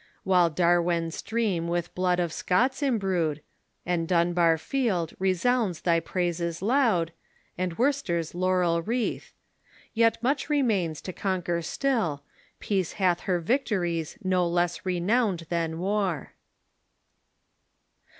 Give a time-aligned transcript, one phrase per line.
[0.23, 3.43] While Darwen stream with blood of Scots imbrued,
[3.85, 7.11] And Dunbar field resounds thy praises loud.
[7.55, 9.31] And Worcester's laurel wreath.
[9.93, 12.23] Yet much remains To conquer still;
[12.59, 16.33] peace hath her victories No less renowned than war."